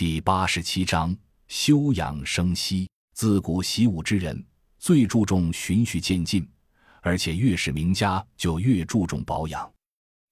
[0.00, 1.14] 第八十七章
[1.46, 2.88] 休养生息。
[3.12, 4.42] 自古习武之人
[4.78, 6.50] 最注重循序渐进，
[7.02, 9.70] 而且越是名家就越注重保养，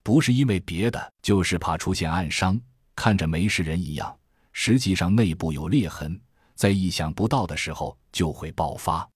[0.03, 2.59] 不是因为别的，就是怕出现暗伤，
[2.97, 4.19] 看着没事人一样，
[4.55, 6.19] 实际上内部有裂痕，
[6.55, 9.07] 在意想不到的时候就会爆发。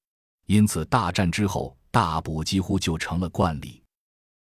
[0.45, 3.83] 因此，大战之后大补几乎就成了惯例。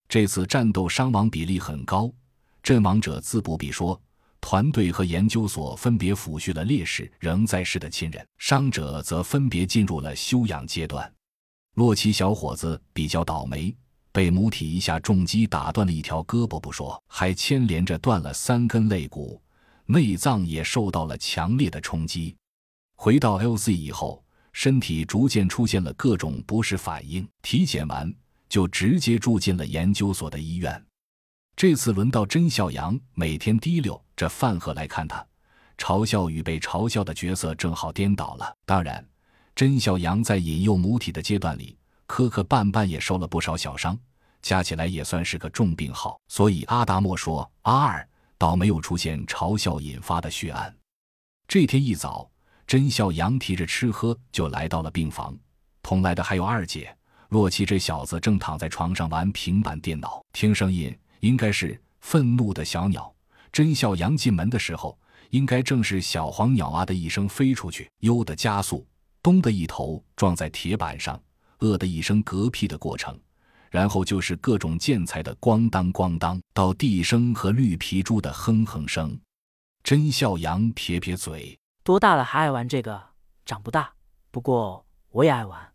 [0.09, 2.11] 这次战斗伤亡比例很高，
[2.61, 3.97] 阵亡者自不必说。
[4.41, 11.09] 团队和研究所分别抚恤了烈士仍在世的亲人，伤者则分别进入了休养阶段。
[11.75, 13.73] 洛奇小伙子比较倒霉，
[14.11, 19.41] 被母体一下重击打断了一条胳膊不说，还牵连着断了三根肋骨，
[19.85, 22.35] 内脏也受到了强烈的冲击。
[22.97, 28.13] 回到 LZ 以后，身体逐渐出现了各种不适反应，体检完
[28.49, 30.83] 就直接住进了研究所的医院。
[31.61, 35.23] 这次轮到甄孝阳每天提溜着饭盒来看他，
[35.77, 38.57] 嘲笑与被嘲笑的角色正好颠倒了。
[38.65, 39.07] 当然，
[39.53, 43.95] 甄孝阳在引诱母体的阶段里磕磕绊绊也受了不少小伤，
[44.41, 46.19] 加起来也算是个重病号。
[46.29, 50.75] 所以阿达莫说阿二倒没有出现嘲笑引发的血案。
[51.47, 52.27] 这天一早，
[52.65, 55.37] 甄孝阳提着吃喝就来到了病房，
[55.83, 56.91] 同来的还有二姐
[57.29, 57.67] 洛奇。
[57.67, 60.91] 这小子正躺在床上玩平板电脑，听声音。
[61.21, 63.11] 应该是愤怒的小鸟。
[63.51, 64.97] 甄孝阳进门的时候，
[65.31, 68.85] 应该正是小黄鸟啊的一声飞出去，悠的加速，
[69.23, 71.21] 咚的一头撞在铁板上，
[71.59, 73.19] 呃的一声嗝屁的过程，
[73.69, 79.19] 然后就是各种建材的咣当咣当，到地声和绿皮猪的哼哼声。
[79.83, 83.01] 甄孝阳撇撇嘴，多大了还爱玩这个？
[83.45, 83.91] 长不大，
[84.29, 85.73] 不过我也爱玩。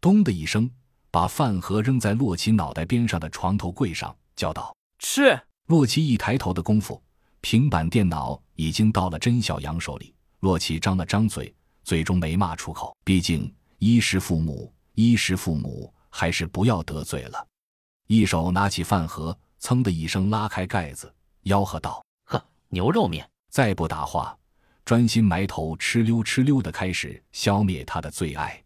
[0.00, 0.70] 咚的一声，
[1.10, 4.14] 把饭盒扔在洛奇脑袋边上的床头柜上。
[4.40, 5.38] 叫道：“吃！”
[5.68, 7.00] 洛奇一抬头的功夫，
[7.42, 10.14] 平板电脑已经到了甄小阳手里。
[10.40, 12.96] 洛奇张了张嘴，最终没骂出口。
[13.04, 17.46] 毕竟衣食父母，衣食父母，还是不要得罪了。
[18.06, 21.14] 一手拿起饭盒，噌的一声拉开盖子，
[21.44, 24.34] 吆喝道：“呵，牛肉面！”再不答话，
[24.86, 28.62] 专心埋头哧溜哧溜的开始消灭他的最爱。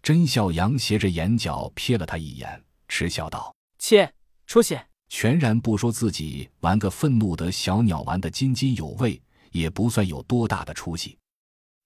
[0.00, 4.10] 甄小阳斜着眼角瞥了他一眼，嗤笑道：“切，
[4.46, 9.20] 出息！”全然不说自己玩个愤怒的小鸟玩的津津有味，
[9.52, 11.16] 也不算有多大的出息。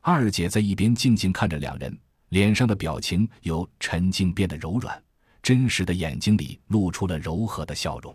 [0.01, 1.97] 二姐在一边静静看着两人，
[2.31, 5.01] 脸上的表情由沉静变得柔软，
[5.43, 8.15] 真实的眼睛里露出了柔和的笑容。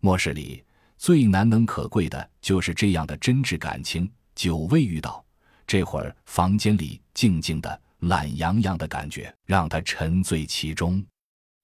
[0.00, 0.62] 末世里
[0.96, 5.24] 最难能可贵的就是这样的真挚感情，久未遇到。
[5.66, 11.04] 这会儿房间里静静的、懒洋洋的感觉，让他沉醉其中。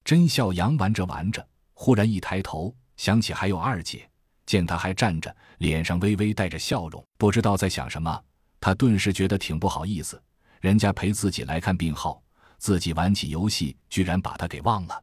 [0.04, 1.46] 甄笑阳玩着玩着，
[1.82, 2.76] 忽然一抬头。
[2.98, 4.06] 想起还有二姐，
[4.44, 8.22] 见她还站着，脸上微微带着笑容，不知道在想什么。
[8.60, 10.22] 他顿时觉得挺不好意思，
[10.60, 12.22] 人家陪自己来看病号，
[12.58, 15.02] 自己玩起游戏，居然把他给忘了。